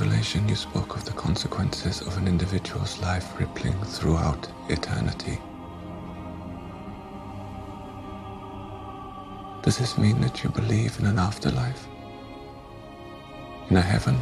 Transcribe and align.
Revelation, 0.00 0.48
you 0.48 0.56
spoke 0.56 0.96
of 0.96 1.04
the 1.04 1.12
consequences 1.12 2.00
of 2.00 2.16
an 2.18 2.26
individual's 2.26 3.00
life 3.00 3.38
rippling 3.38 3.80
throughout 3.84 4.48
eternity. 4.68 5.38
Does 9.62 9.78
this 9.78 9.96
mean 9.96 10.20
that 10.20 10.42
you 10.42 10.50
believe 10.50 10.98
in 10.98 11.06
an 11.06 11.20
afterlife? 11.20 11.86
In 13.70 13.76
a 13.76 13.80
heaven 13.80 14.18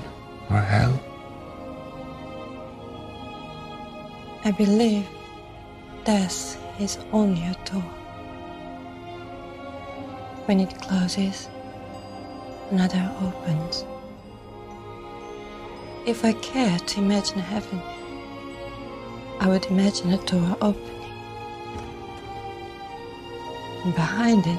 or 0.50 0.58
a 0.58 0.62
hell? 0.62 0.92
I 4.44 4.50
believe 4.50 5.08
death 6.04 6.62
is 6.78 6.98
only 7.12 7.44
a 7.44 7.56
door. 7.64 7.90
When 10.44 10.60
it 10.60 10.78
closes, 10.82 11.48
another 12.70 13.10
opens. 13.22 13.86
If 16.04 16.24
I 16.24 16.32
care 16.32 16.78
to 16.80 17.00
imagine 17.00 17.38
heaven, 17.38 17.80
I 19.38 19.46
would 19.46 19.66
imagine 19.66 20.12
a 20.12 20.18
door 20.26 20.56
opening. 20.60 21.00
And 23.84 23.94
behind 23.94 24.44
it, 24.44 24.58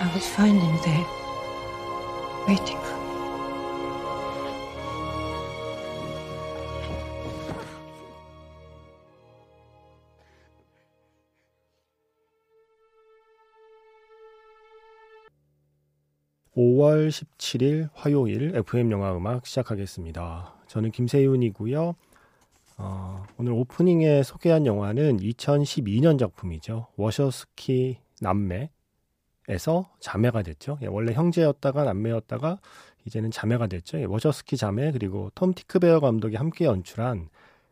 I 0.00 0.10
would 0.14 0.22
find 0.22 0.60
him 0.60 0.78
there, 0.84 1.06
waiting 2.46 2.78
for 2.78 2.89
5월 16.56 17.08
17일 17.08 17.90
화요일 17.94 18.56
FM 18.56 18.90
영화 18.90 19.16
음악 19.16 19.46
시작하겠습니다. 19.46 20.54
저는 20.66 20.90
김세윤이고요. 20.90 21.94
어, 22.78 23.26
오늘 23.38 23.52
오프닝에 23.52 24.24
소개한 24.24 24.66
영화는 24.66 25.18
2012년 25.18 26.18
작품이죠. 26.18 26.88
워쇼스키 26.96 27.98
남매에서 28.20 29.90
자매가 30.00 30.42
됐죠. 30.42 30.78
예, 30.82 30.86
원래 30.86 31.12
형제였다가 31.12 31.84
남매였다가 31.84 32.58
이제는 33.04 33.30
자매가 33.30 33.68
됐죠. 33.68 34.00
예, 34.00 34.04
워쇼스키 34.04 34.56
자매 34.56 34.90
그리고 34.90 35.30
톰 35.36 35.54
티크베어 35.54 36.00
감독이 36.00 36.34
함께 36.34 36.64
연출한 36.64 37.28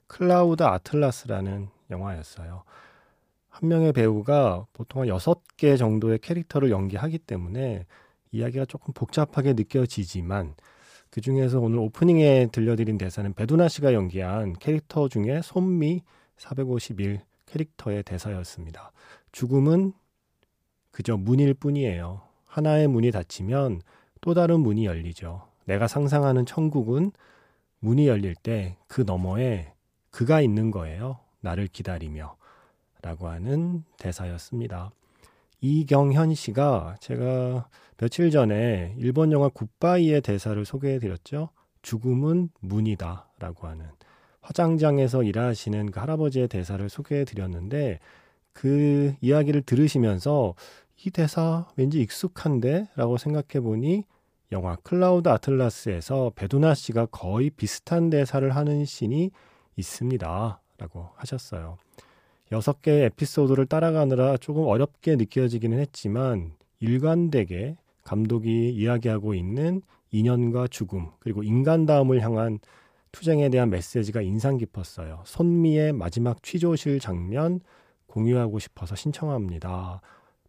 Cloud 0.06 0.62
Atlas라는 0.62 1.69
영화였어요. 1.90 2.62
한 3.48 3.68
명의 3.68 3.92
배우가 3.92 4.66
보통 4.72 5.02
한 5.02 5.08
6개 5.08 5.76
정도의 5.76 6.20
캐릭터를 6.20 6.70
연기하기 6.70 7.18
때문에 7.18 7.86
이야기가 8.30 8.64
조금 8.66 8.92
복잡하게 8.94 9.54
느껴지지만 9.54 10.54
그 11.10 11.20
중에서 11.20 11.60
오늘 11.60 11.78
오프닝에 11.78 12.48
들려드린 12.52 12.98
대사는 12.98 13.32
베두나 13.32 13.68
씨가 13.68 13.94
연기한 13.94 14.52
캐릭터 14.54 15.08
중에 15.08 15.40
손미 15.42 16.02
451 16.36 17.20
캐릭터의 17.46 18.02
대사였습니다. 18.02 18.92
죽음은 19.32 19.92
그저 20.90 21.16
문일 21.16 21.54
뿐이에요. 21.54 22.22
하나의 22.46 22.88
문이 22.88 23.10
닫히면 23.10 23.80
또 24.20 24.34
다른 24.34 24.60
문이 24.60 24.84
열리죠. 24.84 25.42
내가 25.64 25.86
상상하는 25.86 26.44
천국은 26.44 27.12
문이 27.80 28.06
열릴 28.08 28.34
때 28.34 28.76
그 28.88 29.02
너머에 29.02 29.72
그가 30.10 30.40
있는 30.40 30.70
거예요. 30.70 31.20
나를 31.40 31.68
기다리며. 31.68 32.36
라고 33.00 33.28
하는 33.28 33.84
대사였습니다. 33.98 34.90
이경현 35.61 36.35
씨가 36.35 36.96
제가 37.01 37.69
며칠 37.96 38.30
전에 38.30 38.95
일본 38.98 39.33
영화 39.33 39.48
굿바이의 39.48 40.20
대사를 40.20 40.64
소개해 40.64 40.98
드렸죠. 40.98 41.51
죽음은 41.83 42.51
문이다 42.61 43.29
라고 43.39 43.67
하는 43.67 43.86
화장장에서 44.41 45.23
일하시는 45.23 45.91
그 45.91 46.01
할아버지의 46.01 46.48
대사를 46.48 46.89
소개해 46.89 47.24
드렸는데 47.24 47.98
그 48.52 49.14
이야기를 49.20 49.63
들으시면서 49.63 50.55
이 51.05 51.11
대사 51.11 51.67
왠지 51.77 52.01
익숙한데 52.01 52.89
라고 52.97 53.18
생각해 53.18 53.61
보니 53.63 54.05
영화 54.51 54.77
클라우드 54.77 55.29
아틀라스에서 55.29 56.33
베두나 56.35 56.74
씨가 56.74 57.07
거의 57.07 57.51
비슷한 57.51 58.11
대사를 58.11 58.48
하는 58.55 58.85
신이 58.85 59.30
있습니다. 59.77 60.61
라고 60.79 61.08
하셨어요. 61.17 61.77
여섯 62.51 62.81
개의 62.81 63.05
에피소드를 63.07 63.67
따라가느라 63.67 64.36
조금 64.39 64.64
어렵게 64.64 65.17
느껴지기는 65.17 65.79
했지만 65.79 66.53
일관되게 66.81 67.77
감독이 68.05 68.70
이야기하고 68.70 69.35
있는 69.35 69.83
인연과 70.11 70.69
죽음 70.69 71.09
그리고 71.19 71.42
인간다움을 71.42 72.23
향한 72.23 72.59
투쟁에 73.13 73.48
대한 73.51 73.69
메시지가 73.70 74.23
인상 74.23 74.57
깊었어요. 74.57 75.23
손미의 75.25 75.92
마지막 75.92 76.42
취조실 76.42 77.01
장면 77.01 77.61
공유하고 78.07 78.59
싶어서 78.59 78.95
신청합니다. 78.97 80.01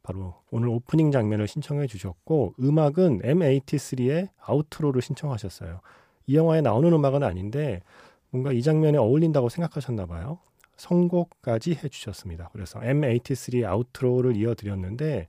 바로 0.03 0.35
오늘 0.51 0.69
오프닝 0.69 1.11
장면을 1.11 1.47
신청해 1.47 1.87
주셨고 1.87 2.55
음악은 2.59 3.21
M83의 3.21 4.29
아우트로를 4.39 5.01
신청하셨어요. 5.01 5.81
이 6.27 6.35
영화에 6.35 6.61
나오는 6.61 6.91
음악은 6.91 7.23
아닌데 7.23 7.81
뭔가 8.29 8.53
이 8.53 8.61
장면에 8.61 8.97
어울린다고 8.97 9.49
생각하셨나 9.49 10.05
봐요. 10.05 10.39
선곡까지 10.79 11.79
해주셨습니다. 11.83 12.49
그래서 12.53 12.79
M83 12.79 13.65
Outro를 13.65 14.35
이어드렸는데 14.35 15.27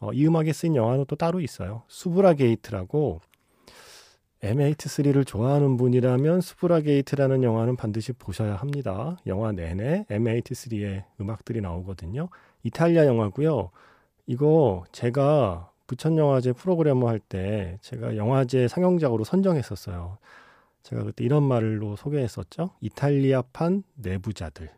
어, 0.00 0.12
이 0.12 0.26
음악에 0.26 0.52
쓰인 0.52 0.76
영화는 0.76 1.04
또 1.08 1.16
따로 1.16 1.40
있어요. 1.40 1.82
수부라 1.88 2.34
게이트라고 2.34 3.20
M83를 4.42 5.26
좋아하는 5.26 5.76
분이라면 5.76 6.40
수부라 6.40 6.82
게이트라는 6.82 7.42
영화는 7.42 7.74
반드시 7.74 8.12
보셔야 8.12 8.54
합니다. 8.54 9.18
영화 9.26 9.50
내내 9.50 10.06
M83의 10.08 11.04
음악들이 11.20 11.60
나오거든요. 11.60 12.28
이탈리아 12.62 13.06
영화고요. 13.06 13.70
이거 14.26 14.84
제가 14.92 15.72
부천영화제 15.88 16.52
프로그램을 16.52 17.08
할때 17.08 17.78
제가 17.80 18.16
영화제 18.16 18.68
상영작으로 18.68 19.24
선정했었어요. 19.24 20.18
제가 20.88 21.02
그때 21.02 21.22
이런 21.22 21.42
말로 21.42 21.96
소개했었죠. 21.96 22.70
이탈리아판 22.80 23.82
내부자들. 23.96 24.70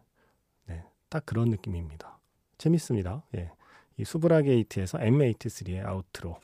네, 0.66 0.82
딱 1.08 1.24
그런 1.24 1.50
느낌입니다. 1.50 2.18
재밌습니다. 2.58 3.22
예. 3.36 3.52
이 3.96 4.04
수브라 4.04 4.42
게이트에서 4.42 4.98
M83의 4.98 5.86
아우트로. 5.86 6.36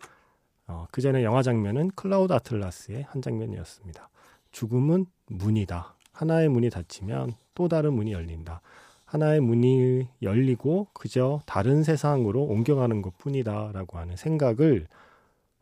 어, 0.68 0.86
그 0.92 1.00
전에 1.00 1.24
영화 1.24 1.42
장면은 1.42 1.90
클라우드 1.96 2.32
아틀라스의 2.32 3.02
한 3.08 3.20
장면이었습니다. 3.20 4.08
죽음은 4.52 5.06
문이다. 5.26 5.96
하나의 6.12 6.48
문이 6.48 6.70
닫히면 6.70 7.32
또 7.56 7.66
다른 7.66 7.94
문이 7.94 8.12
열린다. 8.12 8.60
하나의 9.04 9.40
문이 9.40 10.06
열리고 10.22 10.88
그저 10.92 11.40
다른 11.44 11.82
세상으로 11.82 12.40
옮겨가는 12.44 13.02
것 13.02 13.18
뿐이다. 13.18 13.72
라고 13.72 13.98
하는 13.98 14.14
생각을 14.14 14.86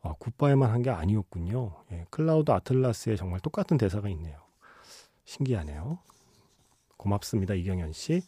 어, 0.04 0.14
굿바이만 0.18 0.70
한 0.70 0.82
게 0.82 0.90
아니었군요. 0.90 1.72
예, 1.92 2.04
클라우드 2.10 2.50
아틀라스에 2.50 3.16
정말 3.16 3.40
똑같은 3.40 3.78
대사가 3.78 4.08
있네요. 4.10 4.36
신기하네요. 5.24 5.98
고맙습니다. 6.98 7.54
이경현 7.54 7.92
씨. 7.92 8.22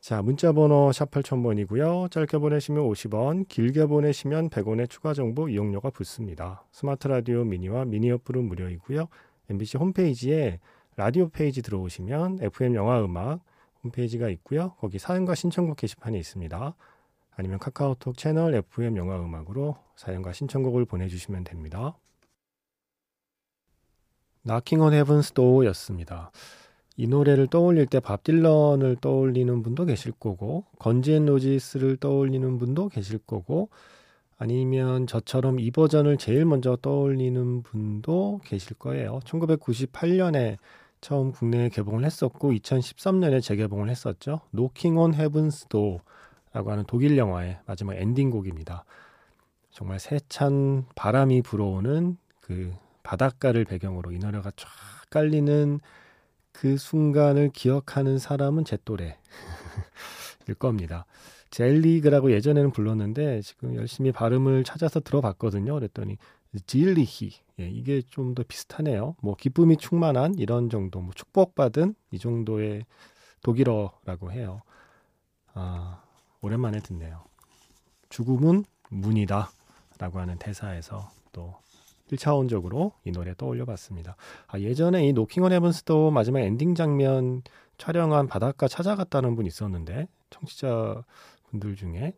자, 0.00 0.22
문자 0.22 0.52
번호 0.52 0.90
샵 0.92 1.10
8000번이고요. 1.10 2.10
짧게 2.10 2.38
보내시면 2.38 2.84
50원, 2.88 3.46
길게 3.48 3.84
보내시면 3.86 4.48
100원의 4.48 4.88
추가 4.88 5.12
정보 5.12 5.50
이용료가 5.50 5.90
붙습니다. 5.90 6.64
스마트 6.72 7.06
라디오 7.06 7.44
미니와 7.44 7.84
미니 7.84 8.10
어플은 8.10 8.44
무료이고요. 8.44 9.06
MBC 9.50 9.76
홈페이지에 9.76 10.60
라디오 10.96 11.28
페이지 11.28 11.60
들어오시면 11.60 12.38
FM 12.40 12.74
영화 12.74 13.04
음악 13.04 13.40
홈페이지가 13.84 14.30
있고요. 14.30 14.72
거기 14.78 14.98
사연과 14.98 15.34
신청곡 15.34 15.76
게시판이 15.76 16.18
있습니다. 16.18 16.74
아니면 17.36 17.58
카카오톡 17.58 18.16
채널 18.16 18.54
FM 18.54 18.96
영화 18.96 19.16
음악으로 19.20 19.76
사연과 19.96 20.32
신청곡을 20.32 20.84
보내주시면 20.84 21.44
됩니다. 21.44 21.96
Knocking 24.44 24.82
on 24.82 24.92
Heaven's 24.92 25.34
Door였습니다. 25.34 26.30
이 26.96 27.06
노래를 27.06 27.46
떠올릴 27.46 27.86
때 27.86 28.00
밥 28.00 28.24
딜런을 28.24 28.96
떠올리는 29.00 29.62
분도 29.62 29.84
계실 29.86 30.12
거고 30.12 30.64
건지앤 30.78 31.26
로지스를 31.26 31.96
떠올리는 31.96 32.58
분도 32.58 32.88
계실 32.88 33.18
거고 33.18 33.70
아니면 34.36 35.06
저처럼 35.06 35.60
이 35.60 35.70
버전을 35.70 36.16
제일 36.16 36.44
먼저 36.46 36.76
떠올리는 36.76 37.62
분도 37.62 38.40
계실 38.44 38.74
거예요. 38.78 39.20
1998년에 39.24 40.56
처음 41.02 41.32
국내에 41.32 41.68
개봉을 41.68 42.04
했었고 42.04 42.52
2013년에 42.52 43.42
재개봉을 43.42 43.88
했었죠. 43.90 44.40
Knocking 44.54 44.98
on 44.98 45.12
Heaven's 45.12 45.68
Door 45.68 46.00
라고 46.52 46.72
하는 46.72 46.84
독일 46.86 47.16
영화의 47.16 47.58
마지막 47.66 47.94
엔딩곡입니다. 47.94 48.84
정말 49.70 50.00
세찬 50.00 50.86
바람이 50.94 51.42
불어오는 51.42 52.16
그 52.40 52.74
바닷가를 53.02 53.64
배경으로 53.64 54.12
이 54.12 54.18
노래가 54.18 54.50
쫙 54.56 54.68
깔리는 55.10 55.80
그 56.52 56.76
순간을 56.76 57.50
기억하는 57.52 58.18
사람은 58.18 58.64
제 58.64 58.76
또래일 58.84 59.14
겁니다. 60.58 61.06
젤리그라고 61.50 62.32
예전에는 62.32 62.70
불렀는데 62.72 63.42
지금 63.42 63.74
열심히 63.74 64.12
발음을 64.12 64.64
찾아서 64.64 65.00
들어봤거든요. 65.00 65.74
그랬더니 65.74 66.16
질리히 66.66 67.32
예, 67.60 67.68
이게 67.68 68.02
좀 68.02 68.34
더 68.34 68.42
비슷하네요. 68.46 69.16
뭐 69.22 69.34
기쁨이 69.36 69.76
충만한 69.76 70.34
이런 70.38 70.70
정도, 70.70 71.00
뭐 71.00 71.12
축복받은 71.14 71.94
이 72.12 72.18
정도의 72.18 72.84
독일어라고 73.42 74.32
해요. 74.32 74.62
아 75.54 76.02
오랜만에 76.42 76.80
듣네요. 76.80 77.24
죽음은 78.08 78.64
문이다 78.90 79.50
라고 79.98 80.18
하는 80.18 80.38
대사에서 80.38 81.10
또 81.32 81.54
1차원적으로 82.10 82.92
이 83.04 83.12
노래 83.12 83.34
떠올려 83.36 83.64
봤습니다. 83.64 84.16
아, 84.48 84.58
예전에 84.58 85.06
이 85.06 85.12
노킹 85.12 85.44
온 85.44 85.52
헤븐스 85.52 85.92
도어 85.92 86.10
마지막 86.10 86.40
엔딩 86.40 86.74
장면 86.74 87.42
촬영한 87.78 88.26
바닷가 88.26 88.68
찾아갔다는 88.68 89.36
분 89.36 89.46
있었는데 89.46 90.08
청취자 90.30 91.04
분들 91.50 91.76
중에 91.76 92.14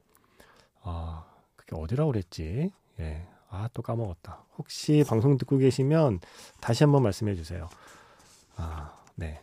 아 0.82 1.26
그게 1.56 1.76
어디라고 1.76 2.12
그랬지? 2.12 2.70
예. 3.00 3.26
아, 3.54 3.68
또 3.74 3.82
까먹었다. 3.82 4.44
혹시 4.56 5.04
방송 5.06 5.36
듣고 5.36 5.58
계시면 5.58 6.20
다시 6.60 6.84
한번 6.84 7.02
말씀해 7.02 7.34
주세요. 7.34 7.68
아, 8.56 8.98
네. 9.14 9.42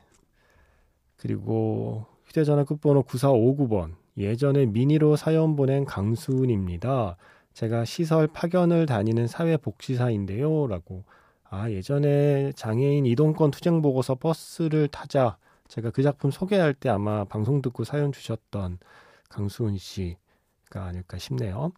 그리고 1.17 2.07
휴대전화 2.25 2.63
끝번호 2.63 3.03
9459번. 3.03 3.95
예전에 4.19 4.65
미니로 4.65 5.15
사연 5.15 5.55
보낸 5.55 5.85
강수은입니다. 5.85 7.15
제가 7.53 7.85
시설 7.85 8.27
파견을 8.27 8.85
다니는 8.85 9.27
사회복지사인데요. 9.27 10.67
라고. 10.67 11.03
아, 11.49 11.69
예전에 11.71 12.51
장애인 12.53 13.05
이동권 13.05 13.51
투쟁 13.51 13.81
보고서 13.81 14.15
버스를 14.15 14.87
타자. 14.89 15.37
제가 15.67 15.91
그 15.91 16.03
작품 16.03 16.31
소개할 16.31 16.73
때 16.73 16.89
아마 16.89 17.23
방송 17.25 17.61
듣고 17.61 17.83
사연 17.83 18.11
주셨던 18.11 18.79
강수은 19.29 19.77
씨가 19.77 20.83
아닐까 20.85 21.17
싶네요. 21.17 21.71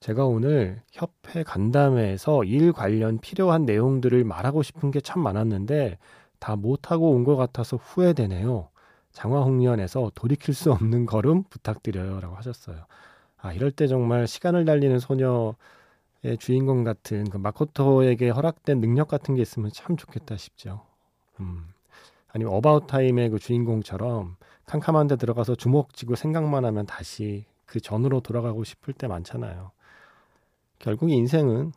제가 0.00 0.26
오늘 0.26 0.82
협회 0.92 1.42
간담회에서 1.42 2.44
일 2.44 2.72
관련 2.72 3.18
필요한 3.18 3.64
내용들을 3.66 4.24
말하고 4.24 4.62
싶은 4.62 4.90
게 4.90 5.00
참 5.00 5.22
많았는데 5.22 5.98
다 6.38 6.56
못하고 6.56 7.10
온 7.10 7.24
것 7.24 7.36
같아서 7.36 7.76
후회되네요. 7.76 8.68
장화홍련에서 9.20 10.12
돌이킬 10.14 10.54
수 10.54 10.72
없는 10.72 11.04
걸음 11.04 11.42
부탁드려요. 11.44 12.20
라고 12.20 12.36
하셨어요. 12.36 12.86
아, 13.36 13.52
이럴 13.52 13.70
때 13.70 13.86
정말 13.86 14.26
시간을 14.26 14.64
달리는 14.64 14.98
소녀의 14.98 15.54
주인공 16.38 16.84
같은 16.84 17.28
그 17.28 17.36
마코토에게 17.36 18.30
허락된 18.30 18.80
능력 18.80 19.08
같은 19.08 19.34
게 19.34 19.42
있으면 19.42 19.70
참 19.74 19.96
좋겠다 19.96 20.36
싶죠. 20.38 20.80
음. 21.38 21.66
아니면 22.28 22.54
어바웃 22.54 22.86
타임의 22.86 23.30
그 23.30 23.38
주인공처럼 23.38 24.36
캄캄한 24.64 25.08
데 25.08 25.16
들어가서 25.16 25.54
주먹 25.54 25.94
쥐고 25.94 26.14
생각만 26.14 26.64
하면 26.64 26.86
다시 26.86 27.44
그 27.66 27.80
전으로 27.80 28.20
돌아가고 28.20 28.64
싶을 28.64 28.94
때 28.94 29.06
많잖아요. 29.06 29.70
결국 30.78 31.10
인생은 31.10 31.72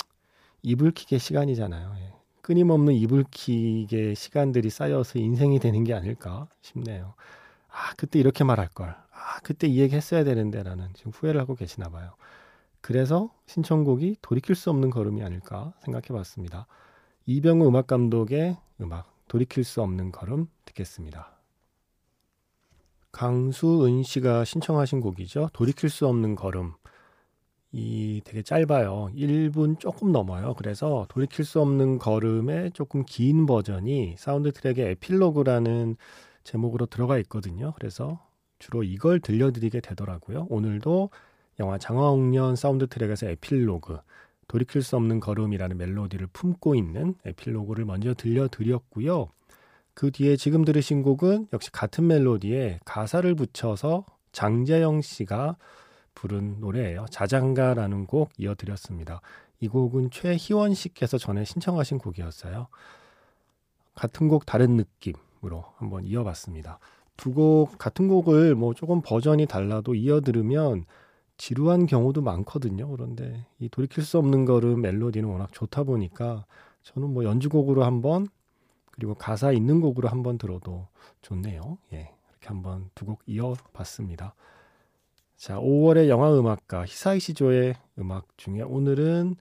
이불킥의 0.61 1.19
시간이잖아요. 1.19 1.95
예. 1.99 2.13
끊임없는 2.43 2.93
이불킥의 2.93 4.15
시간들이 4.15 4.69
쌓여서 4.69 5.17
인생이 5.17 5.59
되는 5.59 5.85
게 5.85 5.93
아닐까 5.93 6.47
싶네요. 6.61 7.13
아, 7.69 7.93
그때 7.97 8.19
이렇게 8.19 8.43
말할 8.43 8.67
걸. 8.67 8.89
아, 8.89 9.39
그때 9.43 9.65
이 9.65 9.79
얘기 9.79 9.95
했어야 9.95 10.25
되는데 10.25 10.61
라는 10.61 10.89
지금 10.93 11.13
후회를 11.13 11.39
하고 11.39 11.55
계시나 11.55 11.89
봐요. 11.89 12.15
그래서 12.81 13.33
신청곡이 13.47 14.17
돌이킬 14.21 14.55
수 14.55 14.69
없는 14.69 14.89
걸음이 14.89 15.23
아닐까 15.23 15.73
생각해 15.85 16.07
봤습니다. 16.07 16.67
이병우 17.25 17.65
음악 17.65 17.87
감독의 17.87 18.57
음악 18.81 19.09
돌이킬 19.29 19.63
수 19.63 19.81
없는 19.81 20.11
걸음 20.11 20.47
듣겠습니다. 20.65 21.31
강수은 23.13 24.03
씨가 24.03 24.43
신청하신 24.43 24.99
곡이죠. 24.99 25.49
돌이킬 25.53 25.89
수 25.89 26.07
없는 26.07 26.35
걸음. 26.35 26.73
이 27.75 28.21
되게 28.23 28.43
짧아요. 28.43 29.09
1분 29.15 29.79
조금 29.79 30.11
넘어요. 30.11 30.53
그래서 30.53 31.07
돌이킬 31.09 31.43
수 31.43 31.59
없는 31.59 31.97
걸음의 31.97 32.71
조금 32.73 33.03
긴 33.03 33.47
버전이 33.47 34.15
사운드 34.19 34.51
트랙의 34.51 34.91
에필로그라는 34.91 35.97
제목으로 36.43 36.85
들어가 36.85 37.17
있거든요. 37.19 37.73
그래서 37.75 38.23
주로 38.59 38.83
이걸 38.83 39.19
들려드리게 39.19 39.81
되더라고요. 39.81 40.45
오늘도 40.49 41.09
영화 41.59 41.79
장화홍련 41.79 42.55
사운드 42.55 42.85
트랙에서 42.87 43.27
에필로그 43.27 43.97
돌이킬 44.47 44.83
수 44.83 44.95
없는 44.95 45.19
걸음이라는 45.19 45.75
멜로디를 45.75 46.27
품고 46.31 46.75
있는 46.75 47.15
에필로그를 47.25 47.85
먼저 47.85 48.13
들려드렸고요. 48.13 49.29
그 49.95 50.11
뒤에 50.11 50.35
지금 50.35 50.63
들으신 50.63 51.01
곡은 51.01 51.47
역시 51.53 51.71
같은 51.71 52.05
멜로디에 52.05 52.81
가사를 52.85 53.33
붙여서 53.33 54.05
장재영 54.31 55.01
씨가 55.01 55.57
부른 56.23 56.61
노래예요. 56.61 57.05
자장가라는 57.09 58.05
곡 58.05 58.29
이어드렸습니다. 58.37 59.19
이 59.59 59.67
곡은 59.67 60.09
최희원 60.09 60.73
씨께서 60.73 61.17
전에 61.17 61.43
신청하신 61.43 61.97
곡이었어요. 61.97 62.67
같은 63.93 64.29
곡 64.29 64.45
다른 64.45 64.77
느낌으로 64.77 65.65
한번 65.75 66.05
이어봤습니다. 66.05 66.79
두 67.17 67.33
곡 67.33 67.77
같은 67.77 68.07
곡을 68.07 68.55
뭐 68.55 68.73
조금 68.73 69.01
버전이 69.01 69.45
달라도 69.47 69.95
이어 69.95 70.21
들으면 70.21 70.85
지루한 71.35 71.87
경우도 71.87 72.21
많거든요. 72.21 72.87
그런데 72.87 73.45
이 73.59 73.67
돌이킬 73.67 74.03
수 74.03 74.17
없는 74.17 74.45
걸음 74.45 74.81
멜로디는 74.81 75.27
워낙 75.27 75.51
좋다 75.51 75.83
보니까 75.83 76.45
저는 76.83 77.09
뭐 77.13 77.25
연주곡으로 77.25 77.83
한번 77.83 78.27
그리고 78.91 79.13
가사 79.13 79.51
있는 79.51 79.81
곡으로 79.81 80.07
한번 80.07 80.37
들어도 80.37 80.87
좋네요. 81.21 81.77
예. 81.91 82.13
이렇게 82.29 82.47
한번 82.47 82.89
두 82.95 83.05
곡 83.05 83.19
이어봤습니다. 83.25 84.35
자, 85.43 85.59
5월의 85.59 86.07
영화 86.07 86.33
음악가 86.33 86.85
히사이시 86.85 87.19
조의 87.19 87.75
음악 87.99 88.29
중에 88.37 88.61
오늘은 88.61 89.35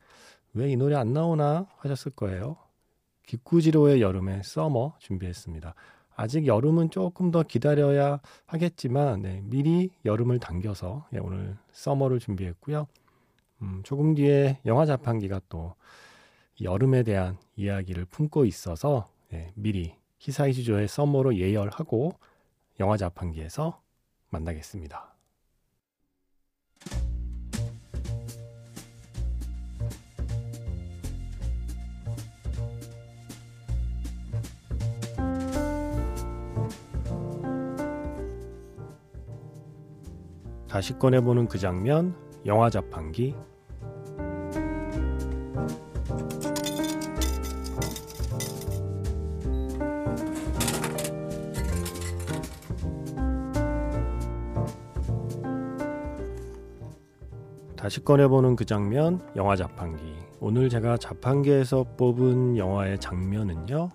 왜 0.52 0.72
이 0.72 0.76
노래 0.76 0.96
안 0.96 1.12
나오나 1.12 1.68
하셨을 1.76 2.10
거예요. 2.10 2.56
기쿠지로의 3.28 4.02
여름의 4.02 4.42
서머 4.42 4.96
준비했습니다. 4.98 5.76
아직 6.16 6.48
여름은 6.48 6.90
조금 6.90 7.30
더 7.30 7.44
기다려야 7.44 8.18
하겠지만 8.46 9.22
네, 9.22 9.42
미리 9.44 9.90
여름을 10.04 10.40
당겨서 10.40 11.06
예, 11.14 11.18
오늘 11.18 11.56
서머를 11.70 12.18
준비했고요. 12.18 12.88
음, 13.62 13.82
조금 13.84 14.16
뒤에 14.16 14.58
영화 14.66 14.84
자판기가 14.84 15.42
또 15.48 15.76
여름에 16.60 17.04
대한 17.04 17.38
이야기를 17.54 18.06
품고 18.06 18.44
있어서 18.46 19.08
예, 19.32 19.52
미리 19.54 19.94
히사이시 20.18 20.52
조의 20.52 20.88
서머로 20.88 21.36
예열하고 21.36 22.10
영화 22.80 22.96
자판기에서 22.96 23.80
만나겠습니다. 24.30 25.11
다시 40.72 40.98
꺼내보는 40.98 41.48
그 41.48 41.58
장면, 41.58 42.14
영화 42.46 42.70
자판기. 42.70 43.36
다시 57.76 58.02
꺼내보는 58.02 58.56
그 58.56 58.64
장면, 58.64 59.20
영화 59.36 59.54
자판기. 59.54 60.02
오늘 60.40 60.70
제가 60.70 60.96
자판기에서 60.96 61.84
뽑은 61.98 62.56
영화의 62.56 62.98
장면은요, 62.98 63.90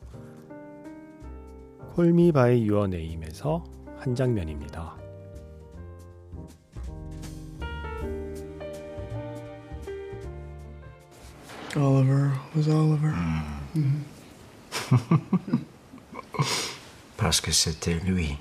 콜미 1.95 2.33
바이 2.33 2.67
유어 2.67 2.85
네임에서 2.85 3.63
한 3.95 4.13
장면입니다. 4.13 5.06
Oliver 11.77 12.33
was 12.55 12.67
Oliver. 12.67 13.13
Mm. 13.75 14.03
Mm. 14.89 15.63
Parce 17.17 17.39
que 17.39 17.51
c'était 17.51 18.03
lui. 18.03 18.39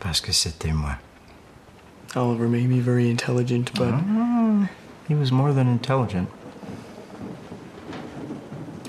Parce 0.00 0.20
que 0.20 0.32
c'était 0.32 0.72
moi. 0.72 0.98
Oliver 2.16 2.48
made 2.48 2.68
me 2.68 2.80
very 2.80 3.10
intelligent, 3.10 3.72
but. 3.74 3.92
Mm. 3.92 4.68
He 5.08 5.14
was 5.14 5.32
more 5.32 5.52
than 5.54 5.68
intelligent. 5.68 6.28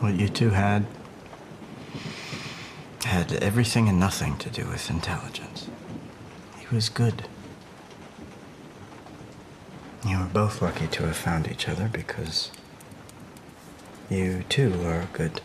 What 0.01 0.15
you 0.15 0.27
two 0.27 0.49
had 0.49 0.85
had 3.05 3.31
everything 3.41 3.87
and 3.87 3.99
nothing 3.99 4.37
to 4.37 4.49
do 4.49 4.65
with 4.67 4.89
intelligence. 4.89 5.67
He 6.57 6.75
was 6.75 6.89
good. 6.89 7.23
You 10.05 10.19
were 10.19 10.25
both 10.25 10.61
lucky 10.61 10.87
to 10.87 11.03
have 11.07 11.17
found 11.17 11.47
each 11.49 11.67
other 11.67 11.89
because 11.91 12.51
you 14.09 14.43
too 14.49 14.71
are 14.85 15.07
good. 15.13 15.41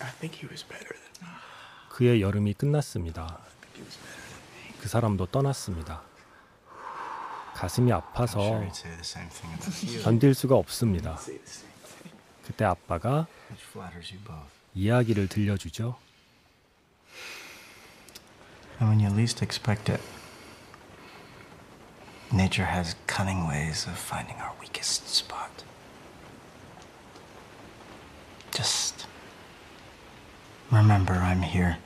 I 0.00 0.10
think 0.20 0.34
he 0.34 0.46
was 0.48 0.64
better 0.66 0.88
than 0.88 1.06
그의 1.90 2.20
여름이 2.20 2.54
끝났습니다. 2.54 3.38
그 4.80 4.88
사람도 4.88 5.26
떠났습니다. 5.26 6.02
가슴이 7.54 7.90
아파서. 7.90 8.62
견딜 10.04 10.34
수가 10.34 10.56
없습니다. 10.56 11.18
그때 12.44 12.64
아빠가 12.64 13.26
Which 13.48 13.64
flatters 13.70 14.12
you 14.12 14.22
both. 14.24 14.50
이야기를 14.74 15.28
들려주죠. 15.28 15.96
And 18.78 18.90
when 18.90 19.00
you 19.00 19.10
least 19.18 19.42
expect 19.42 19.90
it, 19.90 20.02
nature 22.36 22.66
has 22.66 22.94
cunning 23.06 23.48
ways 23.48 23.86
of 23.86 23.96
finding 23.96 24.36
our 24.36 24.52
weakest 24.60 25.08
spot. 25.08 25.64
Just 28.52 29.06
remember 30.70 31.14
I'm 31.14 31.42
here. 31.42 31.76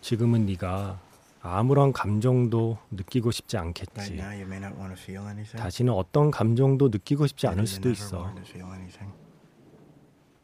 지금은 0.00 0.44
네가 0.46 0.98
아무런 1.40 1.92
감정도 1.92 2.78
느끼고 2.90 3.30
싶지 3.30 3.56
않겠지. 3.56 4.20
다시는 5.56 5.92
어떤 5.92 6.30
감정도 6.30 6.88
느끼고 6.88 7.26
싶지 7.26 7.46
않을 7.46 7.66
수도 7.66 7.90
있어. 7.90 8.18
wanted 8.18 8.44
to 8.44 8.50
feel 8.50 8.72
anything. 8.74 9.12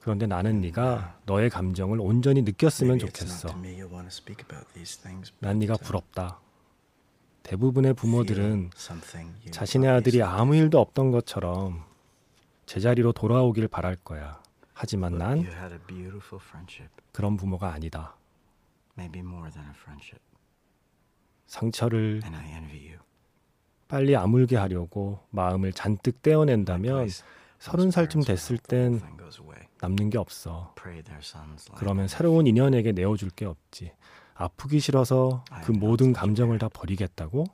그런데 0.01 0.27
나는 0.27 0.61
네가 0.61 1.21
너의 1.27 1.51
감정을 1.51 2.01
온전히 2.01 2.43
느꼈으면 2.43 2.99
좋겠어. 2.99 3.49
난 5.41 5.59
네가 5.59 5.73
uh, 5.75 5.85
부럽다. 5.85 6.41
대부분의 7.43 7.95
부모들은 7.95 8.71
자신의 9.51 9.91
아들이 9.91 10.23
아무 10.23 10.57
일도 10.57 10.81
없던 10.81 11.11
것처럼 11.11 11.85
제자리로 12.67 13.13
돌아오길 13.13 13.69
바랄 13.69 13.97
거야. 13.97 14.43
하지만 14.73 15.19
난 15.19 15.45
그런 17.13 17.37
부모가 17.37 17.73
아니다. 17.73 18.17
상처를 21.47 22.21
and 22.25 22.37
I 22.37 22.53
envy 22.53 22.89
you. 22.89 22.99
빨리 23.89 24.15
아물게 24.17 24.57
하려고 24.57 25.21
마음을 25.31 25.73
잔뜩 25.73 26.23
떼어낸다면 26.23 27.09
서른 27.61 27.91
살쯤 27.91 28.23
됐을 28.23 28.57
땐. 28.57 29.03
남는 29.83 30.09
게 30.09 30.17
없어. 30.17 30.75
그러면. 31.77 32.09
새로운 32.09 32.47
인연에게 32.47 32.93
내어줄 32.93 33.31
게 33.31 33.45
없지. 33.45 33.93
아프기 34.35 34.81
싫어서 34.81 35.45
그 35.65 35.73
모든 35.73 36.15
감정을 36.15 36.59
다 36.59 36.71
버리겠다고? 36.71 37.45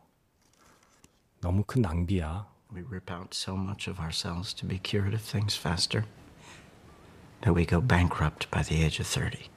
너무 1.41 1.65
큰 1.67 1.83
낭비야. 1.83 2.47
We 2.73 2.83
rip 2.83 3.13
out 3.13 3.31
so 3.33 3.57
much 3.57 3.91
of 3.91 4.01
ourselves 4.01 4.55
to 4.55 4.69
be 4.69 4.79
cured 4.79 5.13
of 5.13 5.23
things 5.23 5.59
faster 5.59 6.05
that 7.43 7.55
we 7.55 7.67
go 7.67 7.81
bankrupt 7.81 8.49
by 8.51 8.63
the 8.63 8.85
age 8.85 9.01
of 9.01 9.09
30 9.09 9.51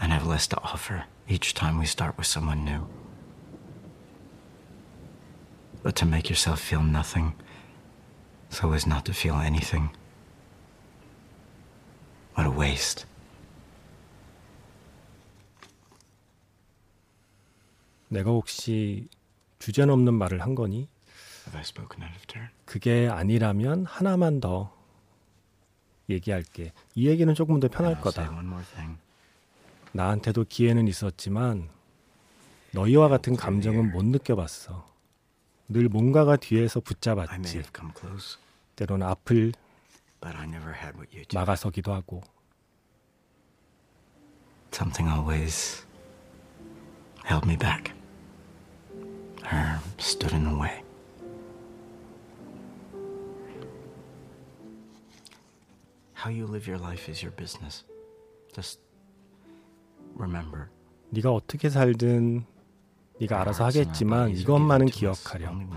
and 0.00 0.12
have 0.12 0.26
less 0.26 0.48
to 0.48 0.56
offer 0.62 1.04
each 1.28 1.52
time 1.52 1.78
we 1.78 1.84
start 1.84 2.16
with 2.16 2.26
someone 2.26 2.64
new. 2.64 2.86
But 5.82 5.94
to 5.96 6.06
make 6.06 6.30
yourself 6.30 6.60
feel 6.60 6.82
nothing 6.82 7.34
so 8.52 8.72
as 8.74 8.86
not 8.86 9.04
to 9.04 9.12
feel 9.12 9.40
anything. 9.40 9.88
What 12.36 12.50
a 12.50 12.56
waste. 12.56 13.06
내가 18.08 18.30
혹시 18.30 19.08
주제넘는 19.58 20.14
말을 20.14 20.42
한 20.42 20.54
거니? 20.54 20.88
Have 21.46 21.56
I 21.56 21.62
spoken 21.62 22.02
out 22.02 22.14
of 22.14 22.26
turn? 22.26 22.48
그게 22.66 23.08
아니라면 23.10 23.86
하나만 23.86 24.40
더 24.40 24.76
얘기할게. 26.10 26.72
이 26.94 27.08
얘기는 27.08 27.32
조금 27.34 27.58
더 27.58 27.68
편할 27.68 28.00
거다. 28.00 28.30
나한테도 29.92 30.44
기회는 30.48 30.88
있었지만 30.88 31.68
너희와 32.72 33.08
같은 33.08 33.36
감정은 33.36 33.92
못 33.92 34.04
느껴봤어. 34.04 34.90
늘 35.68 35.88
뭔가가 35.88 36.36
뒤에서 36.36 36.80
붙잡았지. 36.80 37.62
때로는 38.76 39.06
앞을 39.06 39.52
but 40.20 40.36
I 40.36 40.46
never 40.46 40.72
had 40.72 40.96
what 40.96 41.12
you 41.12 41.24
do. 41.24 41.38
막아서기도 41.38 41.92
하고. 41.92 42.22
Something 44.72 45.10
always 45.12 45.84
held 47.24 47.46
me 47.46 47.56
back 47.56 47.92
or 49.44 49.80
stood 49.98 50.32
in 50.32 50.44
the 50.44 50.56
way. 50.56 50.82
How 56.14 56.30
you 56.30 56.46
live 56.46 56.68
your 56.68 56.78
life 56.78 57.10
is 57.10 57.20
your 57.22 57.34
business. 57.34 57.84
Just 58.54 58.80
remember. 60.14 60.68
네가 61.10 61.32
어떻게 61.32 61.68
살든 61.68 62.46
네가 63.20 63.40
알아서 63.40 63.64
하겠지만 63.66 64.30
이것만은 64.30 64.86
기억하렴. 64.86 65.68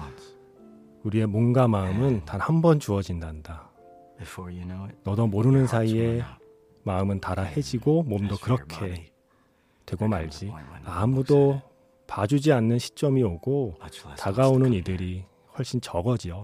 우리의 1.05 1.27
몸과 1.27 1.67
마음은 1.67 2.25
단 2.25 2.41
한 2.41 2.61
번 2.61 2.79
주어진단다. 2.79 3.69
너도 5.03 5.27
모르는 5.27 5.67
사이에. 5.67 6.23
마음은 6.83 7.19
달아해지고 7.19 8.03
몸도 8.03 8.37
그렇게 8.37 9.11
되고 9.85 10.07
말지. 10.07 10.51
아무도 10.83 11.61
봐주지 12.07 12.51
않는 12.53 12.77
시점이 12.79 13.23
오고 13.23 13.77
다가오는. 14.17 14.73
이들이 14.73 15.25
훨씬 15.57 15.81
적어지어. 15.81 16.43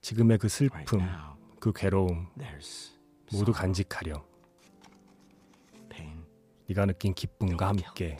지금의 0.00 0.38
그 0.38 0.48
슬픔, 0.48 1.00
그 1.60 1.72
괴로움 1.72 2.28
모두 3.32 3.52
간직하렴. 3.52 4.22
네가 6.68 6.84
느낀 6.86 7.14
기쁨과 7.14 7.68
함께 7.68 8.18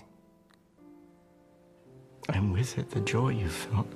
and 2.34 2.52
with 2.52 2.78
it 2.78 2.90
the 2.90 3.00
joy 3.00 3.30
you 3.30 3.48
felt. 3.48 3.86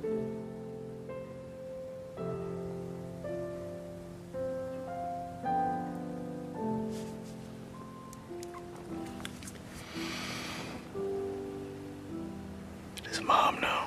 Does 13.04 13.20
mom 13.20 13.60
know? 13.60 13.84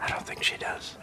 I 0.00 0.08
don't 0.08 0.26
think 0.26 0.42
she 0.42 0.56
does. 0.56 0.96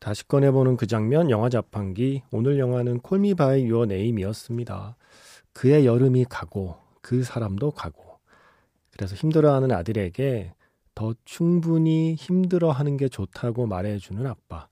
다시 0.00 0.26
꺼내보는 0.26 0.76
그 0.76 0.86
장면 0.86 1.30
영화 1.30 1.50
자판기 1.50 2.22
오늘 2.30 2.58
영화는 2.58 3.00
콜미 3.00 3.34
바이 3.34 3.64
유어 3.64 3.84
네임이었습니다. 3.84 4.96
그의 5.52 5.84
여름이 5.84 6.24
가고 6.28 6.76
그 7.02 7.22
사람도 7.22 7.72
가고 7.72 8.18
그래서 8.90 9.14
힘들어하는 9.14 9.70
아들에게 9.72 10.54
더 10.94 11.14
충분히 11.24 12.14
힘들어하는 12.14 12.96
게 12.96 13.08
좋다고 13.08 13.66
말해주는 13.66 14.26
아빠. 14.26 14.68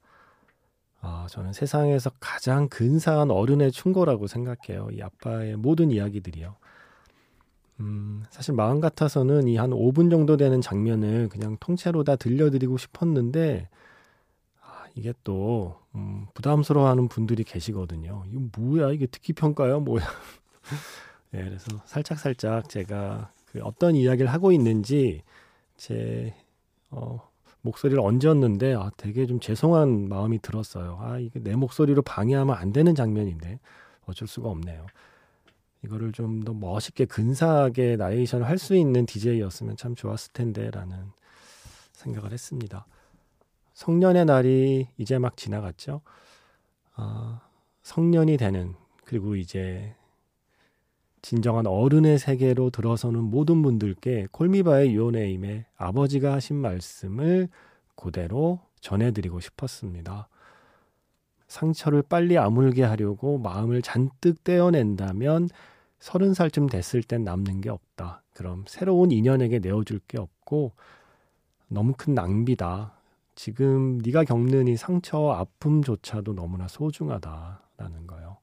아, 1.01 1.27
저는 1.31 1.53
세상에서 1.53 2.11
가장 2.21 2.69
근사한 2.69 3.31
어른의 3.31 3.71
충고라고 3.73 4.27
생각해요. 4.27 4.89
이 4.93 5.01
아빠의 5.01 5.57
모든 5.57 5.91
이야기들이요. 5.91 6.57
음, 7.81 8.25
사실 8.31 8.55
마음 8.55 8.81
같아서는 8.81 9.47
이 9.49 9.57
한 9.57 9.71
5분 9.73 10.11
정도 10.11 10.37
되는 10.37 10.61
장면을 10.61 11.29
그냥 11.29 11.57
통째로 11.61 12.05
다 12.05 12.17
들려드리고 12.17 12.77
싶었는데 12.79 13.69
아, 14.63 14.87
이게 14.95 15.13
또 15.25 15.77
음, 15.95 16.27
부담스러워하는 16.35 17.09
분들이 17.09 17.45
계시거든요. 17.45 18.25
이거 18.31 18.41
뭐야? 18.59 18.93
이게 18.93 19.07
듣기 19.07 19.33
평가요? 19.35 19.81
뭐야? 19.81 20.05
네, 21.31 21.45
그래서 21.45 21.81
살짝 21.85 22.19
살짝 22.19 22.69
제가 22.69 23.33
그 23.47 23.61
어떤 23.63 23.97
이야기를 23.97 24.31
하고 24.33 24.53
있는지 24.53 25.23
제 25.77 26.35
어, 26.91 27.21
목소리를 27.63 28.01
얹었는데 28.01 28.75
아, 28.75 28.91
되게 28.97 29.27
좀 29.27 29.41
죄송한 29.41 30.09
마음이 30.09 30.41
들었어요. 30.41 30.99
아, 31.01 31.19
이게 31.19 31.41
내 31.41 31.57
목소리로 31.57 32.03
방해하면 32.03 32.57
안 32.57 32.73
되는 32.73 32.95
장면인데 32.95 33.61
어쩔 34.07 34.29
수가 34.29 34.49
없네요. 34.51 34.87
이거를 35.85 36.13
좀 36.13 36.43
더 36.45 36.53
멋있게 36.55 37.05
근사하게 37.05 37.97
나레이션을 37.97 38.47
할 38.47 38.59
수 38.59 38.75
있는 38.75 39.07
DJ였으면 39.07 39.77
참 39.77 39.95
좋았을 39.95 40.33
텐데라는 40.33 41.13
생각을 41.93 42.33
했습니다. 42.33 42.87
성년의 43.75 44.25
날이 44.25 44.89
이제 44.99 45.19
막 45.19 45.37
지나갔죠. 45.37 46.01
아, 46.97 47.41
성년이 47.83 48.37
되는 48.37 48.75
그리고 49.05 49.37
이제 49.37 49.95
진정한 51.23 51.67
어른의 51.67 52.19
세계로 52.19 52.71
들어서는 52.71 53.23
모든 53.23 53.63
분들께 53.63 54.29
콜미바의 54.33 54.95
유어네임의 54.95 55.67
아버지가 55.77 56.33
하신 56.35 56.57
말씀을 56.57 57.49
그대로 57.97 58.61
전해드리고 58.81 59.41
싶었습니다. 59.41 60.29
상처를 61.49 62.03
빨리 62.03 62.39
아물게 62.39 62.85
하려고 62.85 63.39
마음을 63.39 63.83
잔뜩 63.83 64.45
떼어낸다면 64.45 65.49
서른 65.99 66.35
살쯤 66.35 66.69
됐을 66.69 67.03
땐 67.03 67.25
남는 67.25 67.61
게 67.61 67.71
없다. 67.71 68.23
그럼 68.35 68.65
새로운 68.69 69.11
인연에게 69.11 69.59
내어줄 69.59 70.01
게 70.07 70.19
없고 70.19 70.73
너무 71.67 71.95
큰 71.97 72.15
낭비다. 72.15 72.93
지금 73.35 73.99
네가 73.99 74.25
겪는 74.25 74.69
이 74.69 74.77
상처 74.77 75.31
아픔조차도 75.31 76.35
너무나 76.35 76.69
소중하다라는 76.69 78.07
거예요. 78.07 78.37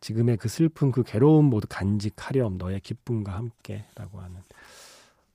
지금의 0.00 0.36
그 0.36 0.48
슬픔, 0.48 0.92
그 0.92 1.02
괴로움 1.02 1.46
모두 1.46 1.66
간직하렴 1.68 2.56
너의 2.58 2.80
기쁨과 2.80 3.32
함께라고 3.32 4.20
하는. 4.20 4.36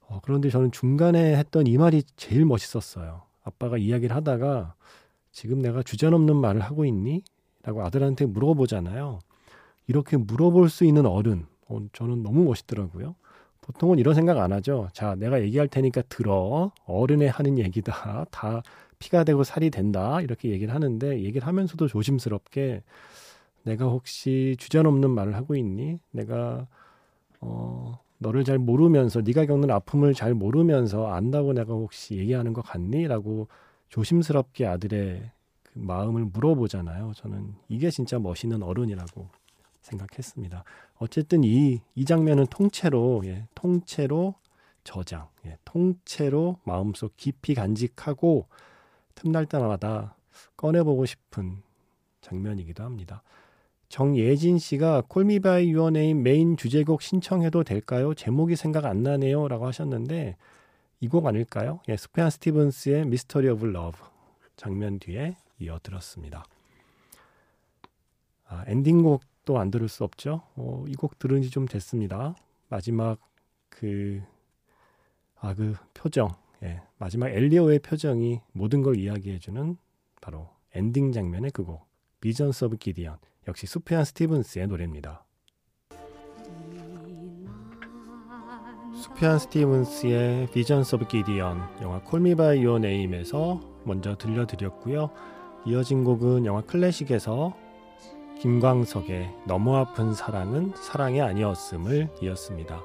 어, 0.07 0.19
그런데 0.23 0.49
저는 0.49 0.71
중간에 0.71 1.35
했던 1.35 1.67
이 1.67 1.77
말이 1.77 2.03
제일 2.15 2.45
멋있었어요. 2.45 3.23
아빠가 3.43 3.77
이야기를 3.77 4.15
하다가 4.15 4.75
지금 5.35 5.61
내가 5.61 5.83
주저넘는 5.83 6.37
말을 6.37 6.61
하고 6.61 6.85
있니? 6.85 7.21
라고 7.61 7.83
아들한테 7.83 8.25
물어보잖아요. 8.25 9.19
이렇게 9.85 10.15
물어볼 10.15 10.69
수 10.69 10.85
있는 10.85 11.05
어른, 11.05 11.45
어, 11.67 11.79
저는 11.91 12.23
너무 12.23 12.45
멋있더라고요. 12.45 13.15
보통은 13.59 13.99
이런 13.99 14.15
생각 14.15 14.37
안 14.37 14.53
하죠. 14.53 14.87
자, 14.93 15.13
내가 15.15 15.41
얘기할 15.41 15.67
테니까 15.67 16.03
들어. 16.07 16.71
어른의 16.85 17.29
하는 17.29 17.59
얘기다. 17.59 18.27
다 18.31 18.63
피가 18.97 19.25
되고 19.25 19.43
살이 19.43 19.69
된다. 19.71 20.21
이렇게 20.21 20.51
얘기를 20.51 20.73
하는데, 20.73 21.21
얘기를 21.21 21.45
하면서도 21.45 21.89
조심스럽게 21.89 22.81
내가 23.63 23.87
혹시 23.87 24.55
주저넘는 24.57 25.09
말을 25.09 25.35
하고 25.35 25.57
있니? 25.57 25.99
내가 26.11 26.65
어 27.41 27.99
너를 28.19 28.45
잘 28.45 28.57
모르면서 28.57 29.21
네가 29.21 29.47
겪는 29.47 29.69
아픔을 29.69 30.13
잘 30.13 30.33
모르면서 30.33 31.07
안다고 31.07 31.51
내가 31.51 31.73
혹시 31.73 32.15
얘기하는 32.15 32.53
것 32.53 32.61
같니?라고 32.61 33.49
조심스럽게 33.95 34.65
아들의 34.65 35.31
그 35.63 35.79
마음을 35.79 36.25
물어보잖아요. 36.25 37.13
저는 37.15 37.55
이게 37.69 37.89
진짜 37.89 38.19
멋있는 38.19 38.61
어른이라고 38.61 39.29
생각했습니다. 39.79 40.65
어쨌든 40.97 41.45
이, 41.45 41.79
이 41.95 42.03
장면은 42.03 42.45
통째로, 42.47 43.21
예, 43.23 43.47
통째로 43.55 44.35
저장, 44.83 45.29
예, 45.45 45.57
통째로 45.63 46.59
마음속 46.65 47.15
깊이 47.15 47.55
간직하고 47.55 48.47
틈날 49.15 49.45
때마다 49.45 50.17
꺼내보고 50.57 51.05
싶은 51.05 51.61
장면이기도 52.19 52.83
합니다. 52.83 53.23
정예진 53.87 54.59
씨가 54.59 55.03
콜미바이 55.07 55.69
유어네임 55.69 56.21
메인 56.21 56.57
주제곡 56.57 57.01
신청해도 57.01 57.63
될까요? 57.63 58.13
제목이 58.13 58.57
생각 58.57 58.83
안 58.83 59.03
나네요. 59.03 59.47
라고 59.47 59.67
하셨는데 59.67 60.35
이 61.01 61.07
곡 61.07 61.25
아닐까요? 61.27 61.81
예, 61.89 61.97
수프얀 61.97 62.29
스티븐스의 62.29 63.05
미스터리 63.05 63.49
오브 63.49 63.65
러브 63.65 63.97
장면 64.55 64.99
뒤에 64.99 65.35
이어 65.59 65.79
들었습니다. 65.83 66.45
아, 68.47 68.63
엔딩곡도 68.67 69.59
안 69.59 69.71
들을 69.71 69.87
수 69.89 70.03
없죠. 70.03 70.41
어, 70.55 70.85
이 70.87 70.95
곡 70.95 71.19
들은 71.19 71.41
지 71.41 71.49
좀 71.49 71.65
됐습니다. 71.67 72.35
마지막 72.69 73.19
그, 73.69 74.21
아, 75.35 75.53
그 75.53 75.75
표정. 75.93 76.29
예, 76.63 76.81
마지막 76.97 77.29
엘리오의 77.29 77.79
표정이 77.79 78.41
모든 78.53 78.81
걸 78.81 78.97
이야기해주는 78.97 79.77
바로 80.21 80.49
엔딩 80.73 81.11
장면의 81.11 81.51
그 81.51 81.63
곡. 81.63 81.85
비전스 82.21 82.65
오브 82.65 82.77
기디언. 82.77 83.17
역시 83.47 83.67
수프얀 83.67 84.05
스티븐스의 84.05 84.67
노래입니다. 84.67 85.24
수프얀 89.05 89.37
스티븐스의 89.37 90.47
비전스 90.47 90.95
오브 90.95 91.05
기디언 91.05 91.61
영화 91.83 92.01
콜미 92.01 92.33
바이 92.33 92.63
유어 92.63 92.79
네임에서 92.79 93.61
먼저 93.83 94.17
들려드렸고요. 94.17 95.11
이어진 95.67 96.03
곡은 96.03 96.47
영화 96.47 96.61
클래식에서 96.61 97.55
김광석의 98.39 99.31
너무 99.45 99.75
아픈 99.75 100.15
사랑은 100.15 100.73
사랑이 100.75 101.21
아니었음을 101.21 102.09
이었습니다. 102.19 102.81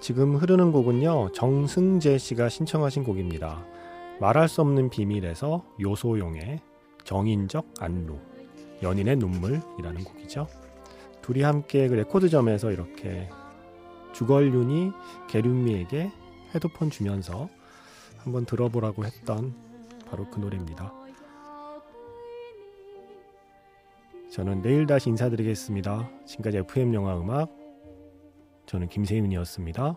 지금 0.00 0.34
흐르는 0.34 0.72
곡은요. 0.72 1.30
정승재 1.30 2.18
씨가 2.18 2.48
신청하신 2.48 3.04
곡입니다. 3.04 3.64
말할 4.18 4.48
수 4.48 4.62
없는 4.62 4.90
비밀에서 4.90 5.64
요소용의 5.80 6.58
정인적 7.04 7.74
안루 7.78 8.18
연인의 8.82 9.14
눈물이라는 9.14 10.02
곡이죠. 10.02 10.48
둘이 11.20 11.42
함께 11.42 11.86
그 11.86 11.94
레코드점에서 11.94 12.72
이렇게 12.72 13.28
주걸륜이 14.12 14.92
개륜미에게 15.28 16.12
헤드폰 16.54 16.90
주면서 16.90 17.48
한번 18.18 18.44
들어보라고 18.44 19.04
했던 19.04 19.54
바로 20.08 20.28
그 20.30 20.38
노래입니다. 20.38 20.92
저는 24.30 24.62
내일 24.62 24.86
다시 24.86 25.10
인사드리겠습니다. 25.10 26.08
지금까지 26.24 26.58
FM 26.58 26.94
영화 26.94 27.18
음악 27.18 27.50
저는 28.66 28.88
김세윤이었습니다. 28.88 29.96